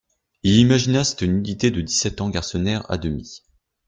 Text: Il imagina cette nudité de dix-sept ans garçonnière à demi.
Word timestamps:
Il 0.41 0.57
imagina 0.57 1.03
cette 1.03 1.21
nudité 1.21 1.69
de 1.69 1.79
dix-sept 1.81 2.21
ans 2.21 2.31
garçonnière 2.31 2.89
à 2.89 2.97
demi. 2.97 3.43